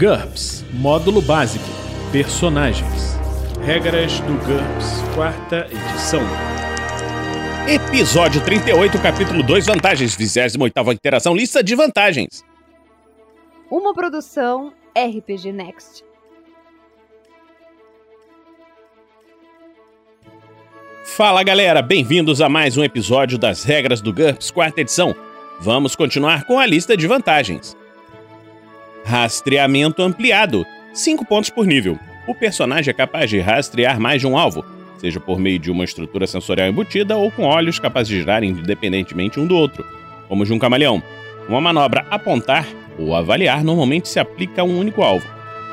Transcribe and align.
GURPS 0.00 0.64
Módulo 0.72 1.20
Básico 1.20 1.62
Personagens. 2.10 3.18
Regras 3.62 4.18
do 4.20 4.32
GURPS 4.46 5.02
Quarta 5.14 5.68
edição. 5.70 6.22
Episódio 7.68 8.42
38, 8.42 8.98
capítulo 9.02 9.42
2 9.42 9.66
Vantagens. 9.66 10.16
28 10.16 10.92
Interação 10.94 11.36
Lista 11.36 11.62
de 11.62 11.74
Vantagens. 11.74 12.42
Uma 13.70 13.92
produção 13.92 14.72
RPG 14.96 15.52
Next. 15.52 16.02
Fala 21.04 21.42
galera, 21.42 21.82
bem-vindos 21.82 22.40
a 22.40 22.48
mais 22.48 22.78
um 22.78 22.82
episódio 22.82 23.36
das 23.36 23.64
Regras 23.64 24.00
do 24.00 24.14
GURPS 24.14 24.50
Quarta 24.50 24.80
edição. 24.80 25.14
Vamos 25.60 25.94
continuar 25.94 26.44
com 26.44 26.58
a 26.58 26.64
lista 26.64 26.96
de 26.96 27.06
vantagens. 27.06 27.78
Rastreamento 29.10 30.04
ampliado. 30.04 30.64
5 30.92 31.24
pontos 31.24 31.50
por 31.50 31.66
nível. 31.66 31.98
O 32.28 32.34
personagem 32.34 32.92
é 32.92 32.94
capaz 32.94 33.28
de 33.28 33.40
rastrear 33.40 33.98
mais 33.98 34.20
de 34.20 34.26
um 34.28 34.38
alvo, 34.38 34.64
seja 34.98 35.18
por 35.18 35.36
meio 35.36 35.58
de 35.58 35.68
uma 35.68 35.82
estrutura 35.82 36.28
sensorial 36.28 36.68
embutida 36.68 37.16
ou 37.16 37.28
com 37.28 37.42
olhos 37.42 37.80
capazes 37.80 38.08
de 38.08 38.20
girar 38.20 38.44
independentemente 38.44 39.40
um 39.40 39.48
do 39.48 39.56
outro, 39.56 39.84
como 40.28 40.44
de 40.44 40.52
um 40.52 40.60
camaleão. 40.60 41.02
Uma 41.48 41.60
manobra 41.60 42.06
apontar 42.08 42.64
ou 42.96 43.12
avaliar 43.12 43.64
normalmente 43.64 44.08
se 44.08 44.20
aplica 44.20 44.62
a 44.62 44.64
um 44.64 44.78
único 44.78 45.02
alvo. 45.02 45.26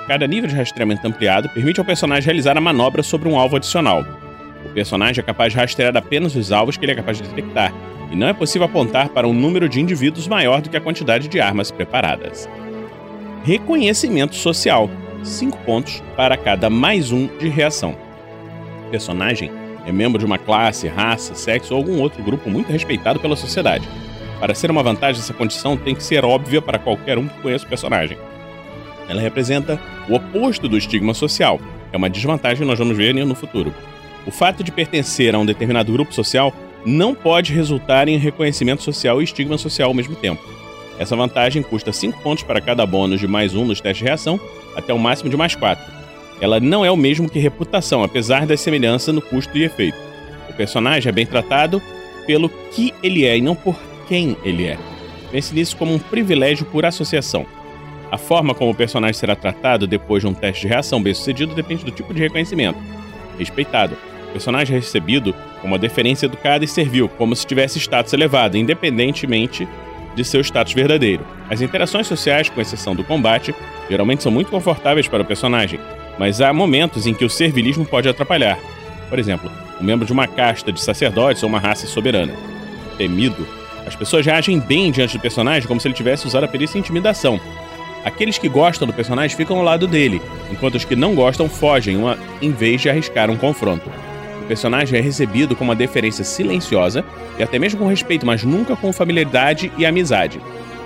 Cada 0.07 0.25
nível 0.25 0.49
de 0.49 0.55
rastreamento 0.55 1.05
ampliado 1.05 1.47
permite 1.49 1.79
ao 1.79 1.85
personagem 1.85 2.25
realizar 2.25 2.57
a 2.57 2.61
manobra 2.61 3.03
sobre 3.03 3.29
um 3.29 3.37
alvo 3.37 3.57
adicional. 3.57 4.03
O 4.65 4.69
personagem 4.69 5.21
é 5.21 5.23
capaz 5.23 5.53
de 5.53 5.59
rastrear 5.59 5.95
apenas 5.95 6.35
os 6.35 6.51
alvos 6.51 6.75
que 6.75 6.83
ele 6.85 6.93
é 6.93 6.95
capaz 6.95 7.17
de 7.17 7.27
detectar, 7.27 7.71
e 8.11 8.15
não 8.15 8.29
é 8.29 8.33
possível 8.33 8.65
apontar 8.65 9.09
para 9.09 9.27
um 9.27 9.33
número 9.33 9.69
de 9.69 9.79
indivíduos 9.79 10.27
maior 10.27 10.59
do 10.59 10.71
que 10.71 10.77
a 10.77 10.81
quantidade 10.81 11.27
de 11.27 11.39
armas 11.39 11.69
preparadas. 11.69 12.49
Reconhecimento 13.47 14.35
social. 14.35 14.89
5 15.23 15.59
pontos 15.59 16.03
para 16.17 16.35
cada 16.35 16.69
mais 16.69 17.13
um 17.13 17.27
de 17.37 17.47
reação. 17.47 17.95
O 18.85 18.89
personagem 18.91 19.49
é 19.85 19.91
membro 19.93 20.19
de 20.19 20.25
uma 20.25 20.37
classe, 20.37 20.85
raça, 20.89 21.33
sexo 21.33 21.73
ou 21.73 21.77
algum 21.77 22.01
outro 22.01 22.21
grupo 22.21 22.49
muito 22.49 22.69
respeitado 22.69 23.21
pela 23.21 23.37
sociedade. 23.37 23.87
Para 24.41 24.53
ser 24.53 24.69
uma 24.69 24.83
vantagem, 24.83 25.21
essa 25.21 25.33
condição 25.33 25.77
tem 25.77 25.95
que 25.95 26.03
ser 26.03 26.25
óbvia 26.25 26.61
para 26.61 26.77
qualquer 26.77 27.17
um 27.17 27.25
que 27.25 27.39
conheça 27.41 27.65
o 27.65 27.69
personagem. 27.69 28.17
Ela 29.07 29.21
representa 29.21 29.79
o 30.09 30.15
oposto 30.15 30.67
do 30.67 30.77
estigma 30.77 31.13
social. 31.13 31.57
É 31.93 31.95
uma 31.95 32.09
desvantagem 32.09 32.57
que 32.57 32.65
nós 32.65 32.77
vamos 32.77 32.97
ver 32.97 33.13
no 33.13 33.33
futuro. 33.33 33.73
O 34.25 34.31
fato 34.31 34.61
de 34.61 34.73
pertencer 34.73 35.33
a 35.33 35.39
um 35.39 35.45
determinado 35.45 35.93
grupo 35.93 36.13
social 36.13 36.53
não 36.85 37.15
pode 37.15 37.53
resultar 37.53 38.09
em 38.09 38.17
reconhecimento 38.17 38.83
social 38.83 39.21
e 39.21 39.23
estigma 39.23 39.57
social 39.57 39.87
ao 39.87 39.95
mesmo 39.95 40.17
tempo. 40.17 40.66
Essa 40.99 41.15
vantagem 41.15 41.61
custa 41.61 41.91
5 41.91 42.21
pontos 42.21 42.43
para 42.43 42.61
cada 42.61 42.85
bônus 42.85 43.19
de 43.19 43.27
mais 43.27 43.55
um 43.55 43.65
nos 43.65 43.79
testes 43.79 43.99
de 43.99 44.05
reação, 44.05 44.39
até 44.75 44.93
o 44.93 44.99
máximo 44.99 45.29
de 45.29 45.37
mais 45.37 45.55
4. 45.55 45.83
Ela 46.41 46.59
não 46.59 46.83
é 46.83 46.91
o 46.91 46.97
mesmo 46.97 47.29
que 47.29 47.39
reputação, 47.39 48.03
apesar 48.03 48.45
da 48.45 48.57
semelhança 48.57 49.13
no 49.13 49.21
custo 49.21 49.57
e 49.57 49.63
efeito. 49.63 49.97
O 50.49 50.53
personagem 50.53 51.09
é 51.09 51.13
bem 51.13 51.25
tratado 51.25 51.81
pelo 52.25 52.49
que 52.49 52.93
ele 53.03 53.25
é 53.25 53.37
e 53.37 53.41
não 53.41 53.55
por 53.55 53.79
quem 54.07 54.35
ele 54.43 54.65
é. 54.65 54.77
Pense 55.31 55.53
nisso 55.53 55.77
como 55.77 55.93
um 55.93 55.99
privilégio 55.99 56.65
por 56.65 56.85
associação. 56.85 57.45
A 58.11 58.17
forma 58.17 58.55
como 58.55 58.71
o 58.71 58.75
personagem 58.75 59.13
será 59.13 59.35
tratado 59.35 59.85
depois 59.85 60.23
de 60.23 60.27
um 60.27 60.33
teste 60.33 60.61
de 60.61 60.67
reação 60.67 61.01
bem 61.01 61.13
sucedido 61.13 61.53
depende 61.53 61.83
do 61.83 61.91
tipo 61.91 62.13
de 62.13 62.21
reconhecimento. 62.21 62.79
Respeitado. 63.37 63.97
O 64.29 64.31
personagem 64.31 64.75
é 64.75 64.79
recebido 64.79 65.35
com 65.61 65.67
uma 65.67 65.77
deferência 65.77 66.25
educada 66.25 66.63
e 66.63 66.67
servil, 66.67 67.09
como 67.09 67.35
se 67.35 67.45
tivesse 67.45 67.79
status 67.79 68.13
elevado, 68.13 68.57
independentemente 68.57 69.67
de 70.17 70.25
seu 70.25 70.41
status 70.41 70.73
verdadeiro. 70.73 71.25
As 71.49 71.61
interações 71.61 72.07
sociais, 72.07 72.49
com 72.49 72.59
exceção 72.59 72.95
do 72.95 73.03
combate, 73.03 73.53
geralmente 73.89 74.23
são 74.23 74.31
muito 74.31 74.51
confortáveis 74.51 75.07
para 75.07 75.21
o 75.21 75.25
personagem, 75.25 75.79
mas 76.17 76.41
há 76.41 76.51
momentos 76.51 77.05
em 77.05 77.13
que 77.13 77.23
o 77.23 77.29
servilismo 77.29 77.85
pode 77.85 78.09
atrapalhar. 78.09 78.57
Por 79.07 79.19
exemplo, 79.19 79.49
um 79.79 79.83
membro 79.83 80.05
de 80.05 80.11
uma 80.11 80.27
casta 80.27 80.71
de 80.71 80.81
sacerdotes 80.81 81.43
ou 81.43 81.49
uma 81.49 81.59
raça 81.59 81.85
soberana. 81.87 82.33
Temido, 82.97 83.47
as 83.85 83.95
pessoas 83.95 84.25
reagem 84.25 84.59
bem 84.59 84.91
diante 84.91 85.17
do 85.17 85.21
personagem 85.21 85.67
como 85.67 85.79
se 85.79 85.87
ele 85.87 85.95
tivesse 85.95 86.25
usado 86.27 86.43
a 86.43 86.47
perícia 86.47 86.79
intimidação. 86.79 87.39
Aqueles 88.03 88.37
que 88.37 88.49
gostam 88.49 88.87
do 88.87 88.93
personagem 88.93 89.37
ficam 89.37 89.57
ao 89.57 89.63
lado 89.63 89.87
dele, 89.87 90.21
enquanto 90.51 90.75
os 90.75 90.85
que 90.85 90.95
não 90.95 91.13
gostam 91.13 91.47
fogem, 91.47 91.95
uma, 91.95 92.17
em 92.41 92.51
vez 92.51 92.81
de 92.81 92.89
arriscar 92.89 93.29
um 93.29 93.37
confronto. 93.37 93.89
Personagem 94.47 94.97
é 94.97 95.01
recebido 95.01 95.55
com 95.55 95.63
uma 95.63 95.75
deferência 95.75 96.23
silenciosa 96.23 97.03
e 97.37 97.43
até 97.43 97.59
mesmo 97.59 97.79
com 97.79 97.87
respeito, 97.87 98.25
mas 98.25 98.43
nunca 98.43 98.75
com 98.75 98.93
familiaridade 98.93 99.71
e 99.77 99.85
amizade. 99.85 100.41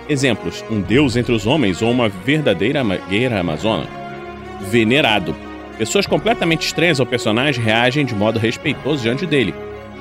Exemplos: 0.10 0.64
um 0.70 0.82
deus 0.82 1.16
entre 1.16 1.32
os 1.32 1.46
homens 1.46 1.82
ou 1.82 1.92
uma 1.92 2.10
verdadeira 2.10 2.84
guerra 3.10 3.40
amazona. 3.40 3.88
Venerado. 4.62 5.36
Pessoas 5.78 6.06
completamente 6.06 6.66
estranhas 6.66 7.00
ao 7.00 7.06
personagem 7.06 7.64
reagem 7.64 8.06
de 8.06 8.14
modo 8.14 8.38
respeitoso 8.38 9.04
diante 9.04 9.26
dele. 9.26 9.54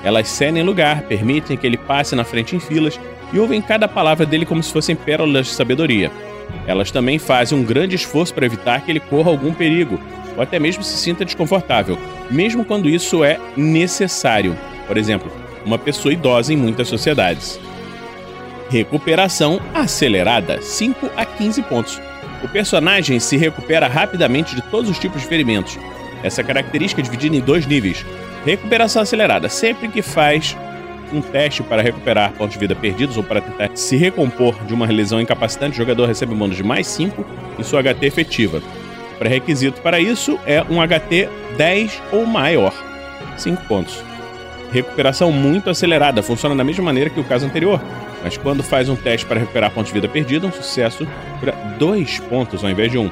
Elas 0.03 0.28
cedem 0.28 0.62
lugar, 0.62 1.03
permitem 1.03 1.56
que 1.56 1.66
ele 1.66 1.76
passe 1.76 2.16
na 2.16 2.25
frente 2.25 2.56
em 2.56 2.60
filas 2.60 2.99
e 3.32 3.38
ouvem 3.38 3.60
cada 3.60 3.87
palavra 3.87 4.26
dele 4.26 4.47
como 4.47 4.62
se 4.62 4.72
fossem 4.72 4.97
pérolas 4.97 5.47
de 5.47 5.53
sabedoria. 5.53 6.10
Elas 6.66 6.91
também 6.91 7.19
fazem 7.19 7.59
um 7.59 7.65
grande 7.65 7.97
esforço 7.97 8.34
para 8.34 8.47
evitar 8.47 8.81
que 8.81 8.91
ele 8.91 9.00
corra 9.00 9.31
algum 9.31 9.53
perigo, 9.53 10.00
ou 10.37 10.43
até 10.43 10.59
mesmo 10.59 10.83
se 10.83 10.97
sinta 10.97 11.25
desconfortável, 11.25 11.99
mesmo 12.31 12.65
quando 12.65 12.88
isso 12.88 13.25
é 13.25 13.38
necessário. 13.56 14.56
Por 14.87 14.97
exemplo, 14.97 15.31
uma 15.65 15.78
pessoa 15.78 16.12
idosa 16.12 16.53
em 16.53 16.56
muitas 16.56 16.88
sociedades. 16.88 17.61
Recuperação 18.71 19.61
acelerada 19.75 20.62
5 20.62 21.11
a 21.16 21.25
15 21.25 21.62
pontos. 21.62 22.00
O 22.43 22.49
personagem 22.49 23.19
se 23.19 23.37
recupera 23.37 23.88
rapidamente 23.88 24.55
de 24.55 24.62
todos 24.62 24.88
os 24.88 24.99
tipos 24.99 25.21
de 25.21 25.28
ferimentos. 25.28 25.78
Essa 26.22 26.44
característica 26.44 27.00
é 27.00 27.05
dividida 27.05 27.37
em 27.37 27.41
dois 27.41 27.67
níveis. 27.67 28.05
Recuperação 28.44 29.03
acelerada, 29.03 29.49
sempre 29.49 29.88
que 29.88 30.03
faz 30.03 30.56
um 31.12 31.21
teste 31.21 31.62
para 31.62 31.82
recuperar 31.82 32.32
pontos 32.32 32.54
de 32.54 32.59
vida 32.59 32.75
perdidos 32.75 33.16
ou 33.16 33.22
para 33.22 33.41
tentar 33.41 33.71
se 33.75 33.97
recompor 33.97 34.54
de 34.65 34.75
uma 34.75 34.87
lesão 34.87 35.21
incapacitante, 35.21 35.75
o 35.75 35.78
jogador 35.78 36.06
recebe 36.06 36.34
um 36.34 36.37
bônus 36.37 36.56
de 36.56 36.62
mais 36.62 36.87
5 36.87 37.25
em 37.59 37.62
sua 37.62 37.82
HT 37.82 38.06
efetiva. 38.06 38.62
Pré-requisito 39.19 39.81
para 39.82 40.00
isso 40.00 40.38
é 40.47 40.62
um 40.62 40.81
HT 40.81 41.28
10 41.56 42.03
ou 42.12 42.25
maior. 42.25 42.72
5 43.37 43.65
pontos. 43.65 44.03
Recuperação 44.72 45.32
muito 45.32 45.69
acelerada, 45.69 46.22
funciona 46.22 46.54
da 46.54 46.62
mesma 46.62 46.84
maneira 46.84 47.10
que 47.10 47.19
o 47.19 47.25
caso 47.25 47.44
anterior, 47.44 47.81
mas 48.22 48.37
quando 48.37 48.62
faz 48.62 48.88
um 48.88 48.97
teste 48.97 49.26
para 49.26 49.41
recuperar 49.41 49.70
pontos 49.72 49.88
de 49.88 49.94
vida 49.94 50.09
perdida, 50.09 50.47
um 50.47 50.53
sucesso 50.53 51.06
cura 51.38 51.53
2 51.78 52.20
pontos 52.20 52.62
ao 52.62 52.70
invés 52.70 52.91
de 52.91 52.99
1. 52.99 53.03
Um. 53.03 53.10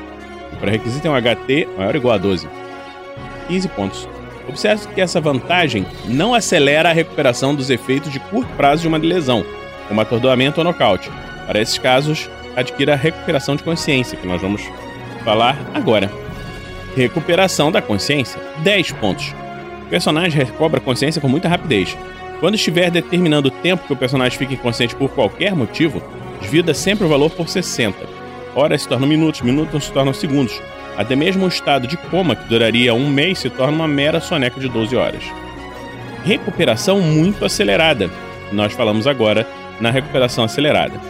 O 0.53 0.56
pré-requisito 0.60 1.06
é 1.06 1.10
um 1.10 1.20
HT 1.20 1.69
maior 1.76 1.94
ou 1.94 2.00
igual 2.00 2.14
a 2.14 2.19
12. 2.19 2.48
15 3.48 3.69
pontos. 3.69 4.08
Observe 4.48 4.88
que 4.94 5.00
essa 5.00 5.20
vantagem 5.20 5.86
não 6.06 6.34
acelera 6.34 6.88
a 6.88 6.92
recuperação 6.92 7.54
dos 7.54 7.70
efeitos 7.70 8.10
de 8.10 8.19
curto 8.19 8.50
prazo 8.56 8.82
de 8.82 8.88
uma 8.88 8.98
lesão, 8.98 9.44
como 9.86 10.00
atordoamento 10.00 10.60
ou 10.60 10.64
nocaute. 10.64 11.10
Para 11.47 11.60
esses 11.60 11.78
casos, 11.78 12.31
adquira 12.56 12.94
a 12.94 12.97
recuperação 12.97 13.56
de 13.56 13.62
consciência, 13.62 14.16
que 14.16 14.26
nós 14.26 14.41
vamos 14.41 14.62
falar 15.25 15.56
agora. 15.75 16.10
Recuperação 16.97 17.70
da 17.70 17.82
consciência: 17.82 18.41
10 18.58 18.92
pontos. 18.92 19.34
O 19.87 19.91
personagem 19.91 20.44
recobra 20.44 20.81
consciência 20.81 21.20
com 21.20 21.28
muita 21.28 21.48
rapidez. 21.48 21.97
Quando 22.41 22.54
estiver 22.54 22.91
determinando 22.91 23.48
o 23.48 23.50
tempo 23.50 23.87
que 23.87 23.92
o 23.92 23.97
personagem 23.97 24.38
fique 24.38 24.54
inconsciente 24.54 24.94
por 24.94 25.10
qualquer 25.10 25.54
motivo, 25.54 26.03
divida 26.41 26.72
sempre 26.72 27.04
o 27.04 27.08
valor 27.08 27.31
por 27.31 27.48
60. 27.48 28.17
Horas 28.58 28.82
se 28.82 28.88
tornam 28.88 29.08
minutos, 29.08 29.41
minutos 29.41 29.84
se 29.84 29.92
tornam 29.92 30.12
segundos. 30.12 30.60
Até 30.96 31.14
mesmo 31.14 31.44
um 31.44 31.48
estado 31.48 31.86
de 31.86 31.96
coma 31.96 32.34
que 32.34 32.48
duraria 32.48 32.92
um 32.92 33.08
mês 33.08 33.38
se 33.38 33.48
torna 33.48 33.72
uma 33.72 33.86
mera 33.86 34.19
soneca 34.19 34.58
de 34.58 34.69
12 34.69 34.96
horas. 34.96 35.22
Recuperação 36.24 37.00
muito 37.00 37.44
acelerada. 37.44 38.10
Nós 38.50 38.72
falamos 38.72 39.06
agora 39.06 39.46
na 39.80 39.92
recuperação 39.92 40.42
acelerada. 40.42 41.00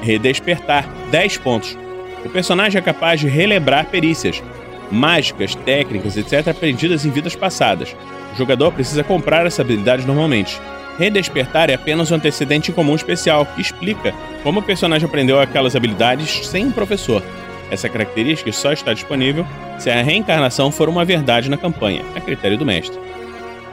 Redespertar 0.00 0.88
10 1.10 1.38
pontos. 1.38 1.76
O 2.24 2.28
personagem 2.28 2.78
é 2.78 2.82
capaz 2.82 3.18
de 3.18 3.26
relembrar 3.26 3.86
perícias, 3.86 4.40
mágicas, 4.88 5.56
técnicas, 5.56 6.16
etc., 6.16 6.46
aprendidas 6.46 7.04
em 7.04 7.10
vidas 7.10 7.34
passadas. 7.34 7.96
O 8.32 8.38
jogador 8.38 8.70
precisa 8.70 9.02
comprar 9.02 9.44
essa 9.44 9.60
habilidade 9.60 10.06
normalmente. 10.06 10.60
Redespertar 10.98 11.70
é 11.70 11.74
apenas 11.74 12.10
um 12.10 12.14
antecedente 12.14 12.72
comum 12.72 12.94
especial 12.94 13.44
que 13.44 13.60
explica 13.60 14.14
como 14.42 14.60
o 14.60 14.62
personagem 14.62 15.06
aprendeu 15.06 15.38
aquelas 15.38 15.76
habilidades 15.76 16.46
sem 16.46 16.66
um 16.66 16.72
professor. 16.72 17.22
Essa 17.70 17.88
característica 17.88 18.50
só 18.52 18.72
está 18.72 18.94
disponível 18.94 19.46
se 19.78 19.90
a 19.90 20.02
reencarnação 20.02 20.70
for 20.70 20.88
uma 20.88 21.04
verdade 21.04 21.50
na 21.50 21.56
campanha, 21.56 22.02
a 22.14 22.20
critério 22.20 22.56
do 22.56 22.64
mestre. 22.64 22.98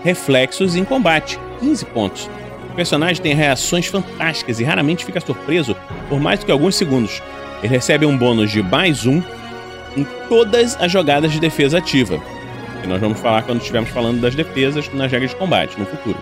Reflexos 0.04 0.75
em 0.75 0.84
combate 0.84 1.40
15 1.60 1.86
pontos. 1.86 2.30
O 2.72 2.75
personagem 2.75 3.22
tem 3.22 3.36
reações 3.36 3.86
fantásticas 3.86 4.60
e 4.60 4.64
raramente 4.64 5.06
fica 5.06 5.22
surpreso 5.22 5.75
por 6.10 6.20
mais 6.20 6.40
do 6.40 6.46
que 6.46 6.52
alguns 6.52 6.75
segundos. 6.75 7.22
Ele 7.62 7.72
recebe 7.72 8.06
um 8.06 8.18
bônus 8.18 8.52
de 8.52 8.62
mais 8.62 9.06
um 9.06 9.22
em 9.96 10.06
todas 10.28 10.75
as 10.81 10.92
jogadas 10.92 11.31
de 11.31 11.40
defesa 11.40 11.78
ativa. 11.78 12.20
Que 12.81 12.88
nós 12.88 13.00
vamos 13.00 13.20
falar 13.20 13.44
quando 13.44 13.60
estivermos 13.60 13.92
falando 13.92 14.20
das 14.20 14.36
defesas 14.36 14.92
nas 14.92 15.10
regras 15.10 15.30
de 15.30 15.38
combate 15.38 15.80
no 15.80 15.86
futuro. 15.86 16.18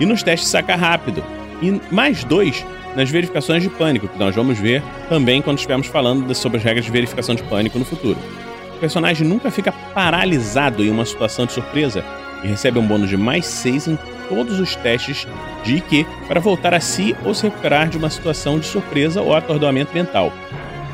E 0.00 0.06
nos 0.06 0.22
testes 0.22 0.48
saca 0.48 0.74
rápido. 0.74 1.22
e 1.62 1.78
mais 1.94 2.24
dois 2.24 2.64
nas 2.96 3.10
verificações 3.10 3.62
de 3.62 3.68
pânico, 3.68 4.08
que 4.08 4.18
nós 4.18 4.34
vamos 4.34 4.58
ver 4.58 4.82
também 5.08 5.42
quando 5.42 5.58
estivermos 5.58 5.86
falando 5.86 6.34
sobre 6.34 6.58
as 6.58 6.64
regras 6.64 6.86
de 6.86 6.90
verificação 6.90 7.34
de 7.34 7.42
pânico 7.42 7.78
no 7.78 7.84
futuro. 7.84 8.18
O 8.74 8.78
personagem 8.80 9.26
nunca 9.26 9.50
fica 9.50 9.70
paralisado 9.70 10.82
em 10.82 10.90
uma 10.90 11.04
situação 11.04 11.44
de 11.44 11.52
surpresa 11.52 12.02
e 12.42 12.48
recebe 12.48 12.78
um 12.78 12.86
bônus 12.86 13.10
de 13.10 13.16
mais 13.16 13.44
6 13.44 13.88
em 13.88 13.98
todos 14.28 14.58
os 14.58 14.74
testes 14.76 15.26
de 15.62 15.76
IQ 15.76 16.06
para 16.26 16.40
voltar 16.40 16.72
a 16.72 16.80
si 16.80 17.14
ou 17.24 17.34
se 17.34 17.42
recuperar 17.42 17.88
de 17.88 17.98
uma 17.98 18.08
situação 18.08 18.58
de 18.58 18.66
surpresa 18.66 19.20
ou 19.20 19.34
atordoamento 19.34 19.92
mental. 19.92 20.32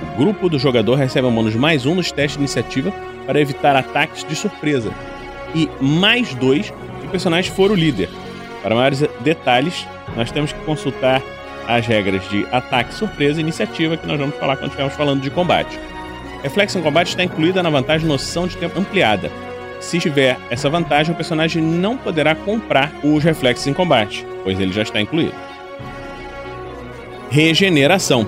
O 0.02 0.18
grupo 0.18 0.48
do 0.48 0.58
jogador 0.58 0.96
recebe 0.96 1.28
um 1.28 1.34
bônus 1.34 1.54
mais 1.54 1.86
1 1.86 1.94
nos 1.94 2.10
testes 2.10 2.32
de 2.32 2.40
iniciativa 2.40 2.92
para 3.24 3.40
evitar 3.40 3.76
ataques 3.76 4.24
de 4.24 4.34
surpresa 4.34 4.90
e 5.54 5.68
mais 5.80 6.34
2 6.34 6.66
se 6.66 6.72
o 7.06 7.08
personagem 7.08 7.52
for 7.52 7.70
o 7.70 7.74
líder. 7.74 8.08
Para 8.66 8.74
maiores 8.74 9.04
detalhes, 9.20 9.86
nós 10.16 10.32
temos 10.32 10.52
que 10.52 10.58
consultar 10.64 11.22
as 11.68 11.86
regras 11.86 12.28
de 12.28 12.44
ataque, 12.50 12.92
surpresa 12.92 13.38
e 13.38 13.42
iniciativa 13.44 13.96
que 13.96 14.08
nós 14.08 14.18
vamos 14.18 14.34
falar 14.34 14.56
quando 14.56 14.70
estivermos 14.70 14.96
falando 14.96 15.20
de 15.22 15.30
combate. 15.30 15.78
Reflexo 16.42 16.76
em 16.76 16.82
combate 16.82 17.10
está 17.10 17.22
incluída 17.22 17.62
na 17.62 17.70
vantagem 17.70 18.08
noção 18.08 18.48
de 18.48 18.56
tempo 18.56 18.76
ampliada. 18.80 19.30
Se 19.78 20.00
tiver 20.00 20.36
essa 20.50 20.68
vantagem, 20.68 21.12
o 21.12 21.16
personagem 21.16 21.62
não 21.62 21.96
poderá 21.96 22.34
comprar 22.34 22.90
os 23.04 23.22
reflexos 23.22 23.68
em 23.68 23.72
combate, 23.72 24.26
pois 24.42 24.58
ele 24.58 24.72
já 24.72 24.82
está 24.82 25.00
incluído. 25.00 25.34
Regeneração 27.30 28.26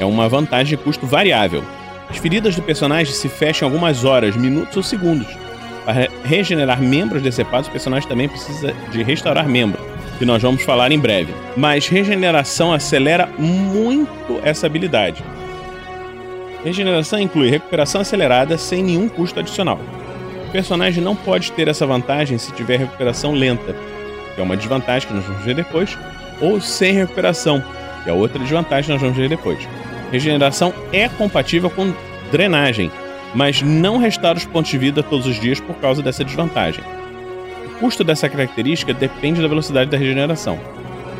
é 0.00 0.04
uma 0.04 0.28
vantagem 0.28 0.76
de 0.76 0.82
custo 0.82 1.06
variável. 1.06 1.62
As 2.08 2.16
feridas 2.16 2.56
do 2.56 2.62
personagem 2.62 3.14
se 3.14 3.28
fecham 3.28 3.68
algumas 3.68 4.04
horas, 4.04 4.34
minutos 4.34 4.76
ou 4.76 4.82
segundos. 4.82 5.28
Para 5.90 6.08
regenerar 6.22 6.80
membros 6.80 7.20
decepados, 7.20 7.66
o 7.66 7.72
personagem 7.72 8.08
também 8.08 8.28
precisa 8.28 8.72
de 8.92 9.02
restaurar 9.02 9.48
membro, 9.48 9.82
que 10.20 10.24
nós 10.24 10.40
vamos 10.40 10.62
falar 10.62 10.92
em 10.92 10.98
breve. 11.00 11.34
Mas 11.56 11.88
regeneração 11.88 12.72
acelera 12.72 13.28
muito 13.36 14.40
essa 14.44 14.68
habilidade. 14.68 15.24
Regeneração 16.62 17.18
inclui 17.18 17.50
recuperação 17.50 18.02
acelerada 18.02 18.56
sem 18.56 18.84
nenhum 18.84 19.08
custo 19.08 19.40
adicional. 19.40 19.80
O 20.46 20.52
personagem 20.52 21.02
não 21.02 21.16
pode 21.16 21.50
ter 21.50 21.66
essa 21.66 21.84
vantagem 21.84 22.38
se 22.38 22.52
tiver 22.52 22.78
recuperação 22.78 23.32
lenta, 23.32 23.74
que 24.36 24.40
é 24.40 24.44
uma 24.44 24.56
desvantagem 24.56 25.08
que 25.08 25.14
nós 25.14 25.24
vamos 25.24 25.44
ver 25.44 25.56
depois, 25.56 25.98
ou 26.40 26.60
sem 26.60 26.92
recuperação, 26.92 27.60
que 28.04 28.10
é 28.10 28.12
outra 28.12 28.38
desvantagem 28.38 28.84
que 28.84 28.92
nós 28.92 29.00
vamos 29.00 29.16
ver 29.16 29.28
depois. 29.28 29.58
Regeneração 30.12 30.72
é 30.92 31.08
compatível 31.08 31.68
com 31.68 31.92
drenagem, 32.30 32.92
mas 33.34 33.62
não 33.62 33.98
restaura 33.98 34.38
os 34.38 34.44
pontos 34.44 34.70
de 34.70 34.78
vida 34.78 35.02
todos 35.02 35.26
os 35.26 35.40
dias 35.40 35.60
por 35.60 35.76
causa 35.76 36.02
dessa 36.02 36.24
desvantagem. 36.24 36.82
O 37.66 37.80
custo 37.80 38.04
dessa 38.04 38.28
característica 38.28 38.92
depende 38.92 39.40
da 39.40 39.48
velocidade 39.48 39.90
da 39.90 39.96
regeneração. 39.96 40.58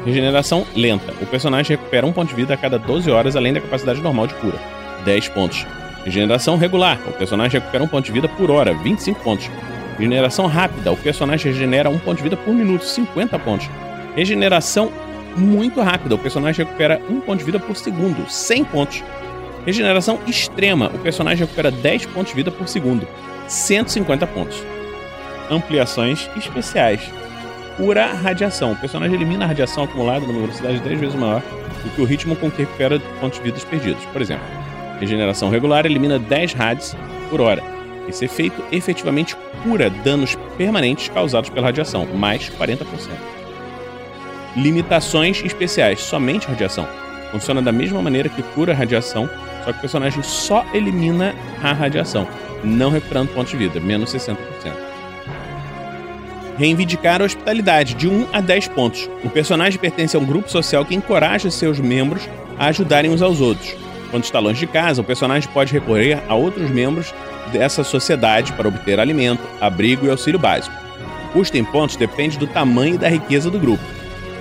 Regeneração 0.04 0.66
lenta. 0.74 1.12
O 1.20 1.26
personagem 1.26 1.76
recupera 1.76 2.06
um 2.06 2.12
ponto 2.12 2.28
de 2.28 2.34
vida 2.34 2.54
a 2.54 2.56
cada 2.56 2.78
12 2.78 3.10
horas, 3.10 3.36
além 3.36 3.52
da 3.52 3.60
capacidade 3.60 4.00
normal 4.00 4.26
de 4.26 4.34
cura. 4.34 4.58
10 5.04 5.28
pontos. 5.28 5.66
Regeneração 6.04 6.56
regular. 6.56 6.98
O 7.06 7.12
personagem 7.12 7.60
recupera 7.60 7.84
um 7.84 7.88
ponto 7.88 8.06
de 8.06 8.12
vida 8.12 8.28
por 8.28 8.50
hora, 8.50 8.72
25 8.74 9.20
pontos. 9.22 9.50
Regeneração 9.98 10.46
rápida. 10.46 10.90
O 10.90 10.96
personagem 10.96 11.52
regenera 11.52 11.90
um 11.90 11.98
ponto 11.98 12.16
de 12.16 12.22
vida 12.22 12.36
por 12.36 12.54
minuto, 12.54 12.84
50 12.84 13.38
pontos. 13.38 13.68
Regeneração 14.16 14.90
muito 15.36 15.80
rápida. 15.82 16.14
O 16.14 16.18
personagem 16.18 16.64
recupera 16.64 17.00
um 17.08 17.20
ponto 17.20 17.38
de 17.38 17.44
vida 17.44 17.58
por 17.58 17.76
segundo, 17.76 18.28
100 18.28 18.64
pontos. 18.64 19.04
Regeneração 19.64 20.18
extrema. 20.26 20.90
O 20.94 20.98
personagem 20.98 21.44
recupera 21.44 21.70
10 21.70 22.06
pontos 22.06 22.30
de 22.30 22.36
vida 22.36 22.50
por 22.50 22.68
segundo, 22.68 23.06
150 23.46 24.26
pontos. 24.26 24.62
Ampliações 25.50 26.28
especiais. 26.36 27.00
Cura 27.76 28.06
radiação. 28.06 28.72
O 28.72 28.76
personagem 28.76 29.16
elimina 29.16 29.44
a 29.44 29.48
radiação 29.48 29.84
acumulada 29.84 30.26
numa 30.26 30.40
velocidade 30.40 30.80
10 30.80 31.00
vezes 31.00 31.14
maior 31.14 31.42
do 31.84 31.90
que 31.94 32.00
o 32.00 32.04
ritmo 32.04 32.36
com 32.36 32.50
que 32.50 32.62
recupera 32.62 33.00
pontos 33.20 33.38
de 33.38 33.44
vida 33.44 33.58
perdidos. 33.68 34.04
Por 34.06 34.20
exemplo, 34.20 34.44
Regeneração 35.00 35.48
regular 35.48 35.86
elimina 35.86 36.18
10 36.18 36.52
rads 36.52 36.94
por 37.30 37.40
hora. 37.40 37.62
Esse 38.06 38.26
efeito 38.26 38.62
efetivamente 38.70 39.34
cura 39.62 39.88
danos 39.88 40.36
permanentes 40.58 41.08
causados 41.08 41.48
pela 41.48 41.66
radiação, 41.66 42.06
mais 42.06 42.50
40%. 42.50 42.84
Limitações 44.56 45.42
especiais, 45.42 46.00
somente 46.00 46.46
radiação. 46.46 46.86
Funciona 47.32 47.62
da 47.62 47.72
mesma 47.72 48.02
maneira 48.02 48.28
que 48.28 48.42
cura 48.42 48.74
radiação, 48.74 49.28
só 49.64 49.72
que 49.72 49.78
o 49.78 49.80
personagem 49.80 50.22
só 50.22 50.64
elimina 50.72 51.34
a 51.62 51.72
radiação, 51.72 52.26
não 52.64 52.90
recuperando 52.90 53.28
pontos 53.28 53.50
de 53.50 53.56
vida, 53.56 53.80
menos 53.80 54.14
60%. 54.14 54.36
Reivindicar 56.56 57.22
a 57.22 57.24
hospitalidade, 57.24 57.94
de 57.94 58.06
1 58.06 58.28
a 58.32 58.40
10 58.40 58.68
pontos. 58.68 59.08
O 59.24 59.30
personagem 59.30 59.78
pertence 59.78 60.16
a 60.16 60.20
um 60.20 60.26
grupo 60.26 60.50
social 60.50 60.84
que 60.84 60.94
encoraja 60.94 61.50
seus 61.50 61.80
membros 61.80 62.28
a 62.58 62.66
ajudarem 62.66 63.10
uns 63.10 63.22
aos 63.22 63.40
outros. 63.40 63.74
Quando 64.10 64.24
está 64.24 64.38
longe 64.38 64.60
de 64.60 64.66
casa, 64.66 65.00
o 65.00 65.04
personagem 65.04 65.48
pode 65.50 65.72
recorrer 65.72 66.22
a 66.28 66.34
outros 66.34 66.70
membros 66.70 67.14
dessa 67.52 67.82
sociedade 67.82 68.52
para 68.52 68.68
obter 68.68 69.00
alimento, 69.00 69.42
abrigo 69.60 70.04
e 70.04 70.10
auxílio 70.10 70.38
básico. 70.38 70.74
O 71.30 71.32
custo 71.32 71.56
em 71.56 71.64
pontos 71.64 71.96
depende 71.96 72.36
do 72.36 72.46
tamanho 72.46 72.96
e 72.96 72.98
da 72.98 73.08
riqueza 73.08 73.50
do 73.50 73.58
grupo. 73.58 73.82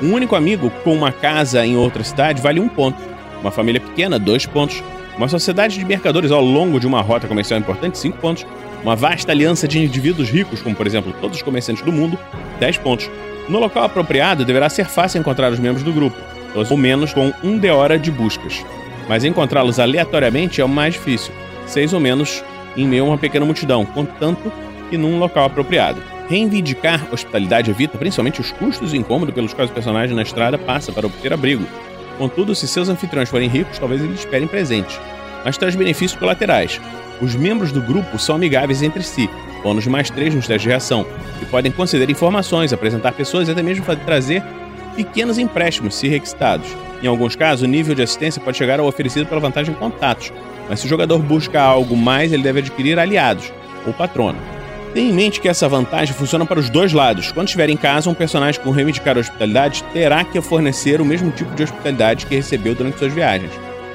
Um 0.02 0.14
único 0.14 0.36
amigo 0.36 0.70
com 0.84 0.94
uma 0.94 1.12
casa 1.12 1.66
em 1.66 1.76
outra 1.76 2.04
cidade 2.04 2.42
vale 2.42 2.60
um 2.60 2.68
ponto. 2.68 2.98
Uma 3.42 3.52
família 3.52 3.80
pequena, 3.80 4.18
dois 4.18 4.46
pontos. 4.46 4.82
Uma 5.20 5.28
sociedade 5.28 5.78
de 5.78 5.86
mercadores 5.86 6.32
ao 6.32 6.44
longo 6.44 6.80
de 6.80 6.88
uma 6.88 7.02
rota 7.02 7.28
comercial 7.28 7.60
importante, 7.60 8.00
cinco 8.00 8.18
pontos. 8.18 8.44
Uma 8.82 8.96
vasta 8.96 9.32
aliança 9.32 9.68
de 9.68 9.78
indivíduos 9.78 10.32
ricos, 10.32 10.62
como 10.62 10.76
por 10.76 10.88
exemplo 10.88 11.14
todos 11.22 11.38
os 11.38 11.44
comerciantes 11.44 11.84
do 11.84 11.92
mundo, 11.92 12.18
10 12.60 12.80
pontos. 12.80 13.12
No 13.48 13.60
local 13.60 13.84
apropriado, 13.84 14.44
deverá 14.44 14.70
ser 14.70 14.86
fácil 14.86 15.20
encontrar 15.20 15.52
os 15.52 15.60
membros 15.60 15.84
do 15.84 15.94
grupo, 15.94 16.18
ou 16.56 16.78
menos 16.78 17.14
com 17.14 17.32
um 17.44 17.60
de 17.60 17.70
hora 17.70 18.00
de 18.00 18.10
buscas 18.10 18.64
mas 19.10 19.26
encontrá-los 19.26 19.80
aleatoriamente 19.80 20.62
é 20.62 20.64
o 20.64 20.70
mais 20.70 20.94
difícil, 20.94 21.34
seis 21.66 21.92
ou 21.94 22.00
menos 22.00 22.44
em 22.78 22.88
meio 22.88 23.06
a 23.06 23.08
uma 23.08 23.18
pequena 23.18 23.44
multidão, 23.44 23.84
contanto 23.84 24.54
que 24.88 24.98
num 24.98 25.18
local 25.18 25.46
apropriado. 25.46 26.00
Reivindicar 26.30 27.08
hospitalidade 27.12 27.72
evita 27.72 27.98
principalmente 27.98 28.40
os 28.40 28.52
custos 28.52 28.94
e 28.94 28.98
incômodos 28.98 29.34
pelos 29.34 29.52
quais 29.52 29.72
o 29.72 29.74
personagem 29.74 30.16
na 30.16 30.22
estrada 30.22 30.60
passa 30.60 30.92
para 30.92 31.08
obter 31.08 31.34
abrigo. 31.34 31.66
Contudo, 32.20 32.54
se 32.54 32.68
seus 32.68 32.90
anfitriões 32.90 33.30
forem 33.30 33.48
ricos, 33.48 33.80
talvez 33.80 34.04
eles 34.04 34.20
esperem 34.20 34.48
presentes. 34.48 35.00
Mas 35.46 35.58
traz 35.58 35.74
benefícios 35.74 36.20
colaterais. 36.20 36.80
Os 37.22 37.34
membros 37.34 37.72
do 37.72 37.82
grupo 37.82 38.20
são 38.20 38.36
amigáveis 38.36 38.84
entre 38.84 39.02
si, 39.02 39.30
bônus 39.64 39.88
mais 39.88 40.10
3 40.10 40.36
nos 40.36 40.46
testes 40.46 40.64
de 40.64 40.70
reação, 40.70 41.06
e 41.42 41.46
podem 41.46 41.72
conceder 41.72 42.10
informações, 42.10 42.74
apresentar 42.74 43.14
pessoas 43.14 43.48
e 43.48 43.52
até 43.52 43.64
mesmo 43.64 43.86
trazer 44.06 44.44
pequenos 44.98 45.38
empréstimos, 45.38 45.96
se 45.96 46.10
requisitados. 46.10 46.68
Em 47.02 47.08
alguns 47.08 47.38
casos, 47.38 47.64
o 47.64 47.68
nível 47.68 47.96
de 47.96 48.02
assistência 48.02 48.42
pode 48.42 48.58
chegar 48.58 48.82
ao 48.82 48.86
oferecido 48.86 49.26
pela 49.26 49.40
vantagem 49.40 49.74
contatos, 49.74 50.34
mas 50.68 50.82
se 50.82 50.86
o 50.86 50.90
jogador 50.90 51.20
busca 51.20 51.62
algo 51.62 51.96
mais, 51.96 52.34
ele 52.34 52.44
deve 52.44 52.60
adquirir 52.60 53.00
aliados, 53.00 53.52
ou 53.88 53.94
patrono. 53.94 54.59
Tenha 54.94 55.10
em 55.10 55.14
mente 55.14 55.40
que 55.40 55.48
essa 55.48 55.70
vantagem 55.70 56.16
funciona 56.16 56.46
para 56.46 56.60
os 56.60 56.70
dois 56.70 56.94
lados. 56.94 57.32
Quando 57.32 57.48
estiver 57.48 57.70
em 57.70 57.78
casa, 57.78 58.10
um 58.10 58.14
personagem 58.14 58.60
com 58.62 58.72
reivindicar 58.72 59.18
hospitalidade 59.18 59.84
terá 59.94 60.24
que 60.24 60.42
fornecer 60.42 61.00
o 61.00 61.06
mesmo 61.06 61.30
tipo 61.32 61.54
de 61.56 61.64
hospitalidade 61.64 62.26
que 62.26 62.36
recebeu 62.36 62.74
durante 62.74 62.98
suas 62.98 63.14
viagens. 63.14 63.52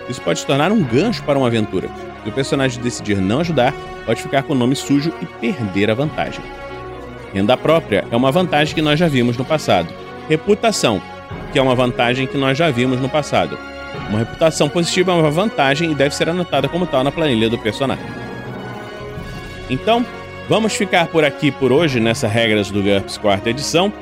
Isso 0.09 0.21
pode 0.21 0.39
se 0.39 0.47
tornar 0.47 0.71
um 0.71 0.83
gancho 0.83 1.23
para 1.25 1.39
uma 1.39 1.49
aventura. 1.49 1.89
Se 2.23 2.29
o 2.29 2.33
personagem 2.33 2.81
decidir 2.81 3.17
não 3.17 3.41
ajudar, 3.41 3.75
pode 4.07 4.23
ficar 4.23 4.43
com 4.45 4.53
o 4.53 4.57
nome 4.57 4.77
sujo 4.77 5.13
e 5.21 5.27
perder 5.27 5.91
a 5.91 5.95
vantagem. 5.95 6.45
Renda 7.33 7.57
própria 7.57 8.05
é 8.11 8.17
uma 8.17 8.31
vantagem 8.31 8.75
que 8.75 8.83
nós 8.83 8.99
já 8.99 9.09
vimos 9.09 9.37
no 9.37 9.45
passado. 9.45 9.89
Reputação, 10.29 11.03
que 11.53 11.59
é 11.59 11.63
uma 11.63 11.75
vantagem 11.75 12.27
que 12.27 12.39
nós 12.39 12.57
já 12.57 12.71
vimos 12.71 13.01
no 13.01 13.09
passado. 13.09 13.59
Uma 14.09 14.21
reputação 14.21 14.69
positiva 14.69 15.13
é 15.13 15.15
uma 15.15 15.31
vantagem 15.31 15.91
e 15.91 15.95
deve 15.95 16.15
ser 16.15 16.29
anotada 16.29 16.69
como 16.69 16.87
tal 16.87 17.03
na 17.03 17.11
planilha 17.11 17.51
do 17.51 17.59
personagem. 17.59 18.05
Então, 19.69 20.05
vamos 20.49 20.75
ficar 20.75 21.09
por 21.09 21.25
aqui 21.25 21.51
por 21.51 21.73
hoje 21.73 21.99
nessa 22.01 22.29
Regras 22.29 22.71
do 22.71 22.83
GURPS 22.83 23.19
quarta 23.19 23.51
edição. 23.51 23.93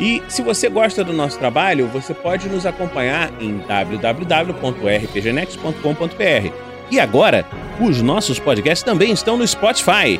E 0.00 0.22
se 0.28 0.42
você 0.42 0.68
gosta 0.68 1.02
do 1.02 1.12
nosso 1.12 1.36
trabalho, 1.38 1.88
você 1.88 2.14
pode 2.14 2.48
nos 2.48 2.64
acompanhar 2.64 3.32
em 3.40 3.58
www.rpgnext.com.br. 3.58 6.52
E 6.90 7.00
agora, 7.00 7.44
os 7.80 8.00
nossos 8.00 8.38
podcasts 8.38 8.84
também 8.84 9.12
estão 9.12 9.36
no 9.36 9.46
Spotify. 9.46 10.18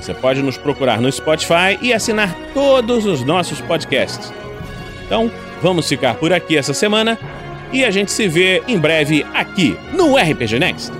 Você 0.00 0.14
pode 0.14 0.42
nos 0.42 0.56
procurar 0.56 1.00
no 1.00 1.12
Spotify 1.12 1.78
e 1.82 1.92
assinar 1.92 2.34
todos 2.54 3.04
os 3.04 3.22
nossos 3.22 3.60
podcasts. 3.60 4.32
Então, 5.04 5.30
vamos 5.60 5.86
ficar 5.86 6.14
por 6.14 6.32
aqui 6.32 6.56
essa 6.56 6.72
semana 6.72 7.18
e 7.72 7.84
a 7.84 7.90
gente 7.90 8.10
se 8.10 8.26
vê 8.26 8.62
em 8.66 8.78
breve 8.78 9.26
aqui 9.34 9.76
no 9.92 10.16
RPG 10.16 10.58
Next. 10.58 10.99